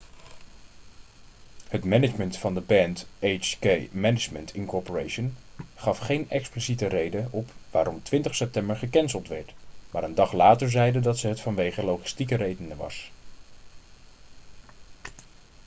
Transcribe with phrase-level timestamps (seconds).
[1.67, 4.71] het management van de band hk management inc
[5.75, 9.53] gaf geen expliciete reden op waarom 20 september gecanceld werd
[9.91, 13.11] maar een dag later zeiden ze dat het vanwege logistieke redenen was